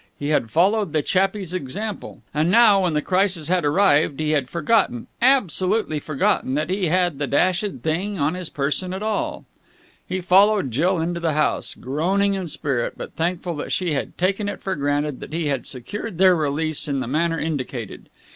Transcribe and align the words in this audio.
He 0.17 0.29
had 0.29 0.49
followed 0.49 0.93
the 0.93 1.03
chappie's 1.03 1.53
example. 1.53 2.23
And 2.33 2.49
now, 2.49 2.81
when 2.81 2.95
the 2.95 3.03
crisis 3.03 3.49
had 3.49 3.63
arrived, 3.63 4.19
he 4.19 4.31
had 4.31 4.49
forgotten 4.49 5.05
absolutely 5.21 5.99
forgotten! 5.99 6.55
that 6.55 6.71
he 6.71 6.87
had 6.87 7.19
the 7.19 7.27
dashed 7.27 7.81
thing 7.83 8.17
on 8.17 8.33
his 8.33 8.49
person 8.49 8.95
at 8.95 9.03
all. 9.03 9.45
He 10.09 10.19
followed 10.19 10.71
Jill 10.71 10.99
into 10.99 11.19
the 11.19 11.33
house, 11.33 11.75
groaning 11.75 12.33
in 12.33 12.47
spirit, 12.47 12.93
but 12.97 13.13
thankful 13.13 13.55
that 13.57 13.71
she 13.71 13.93
had 13.93 14.17
taken 14.17 14.49
it 14.49 14.63
for 14.63 14.75
granted 14.75 15.19
that 15.19 15.33
he 15.33 15.49
had 15.49 15.67
secured 15.67 16.17
their 16.17 16.35
release 16.35 16.87
in 16.87 16.99
the 16.99 17.05
manner 17.07 17.37
indicated. 17.39 18.09